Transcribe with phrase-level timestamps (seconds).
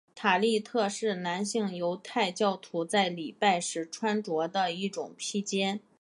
[0.15, 5.79] 塔利特是男性犹太教徒在礼拜时穿着的一种披肩。